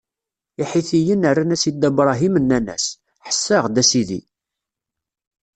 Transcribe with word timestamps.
Iḥitiyen 0.61 1.27
rran-as 1.31 1.63
i 1.69 1.71
Dda 1.73 1.89
Bṛahim, 1.97 2.35
nnan-as: 2.43 2.85
Ḥess-aɣ-d, 3.25 3.81
a 3.81 3.83
sidi! 3.89 4.21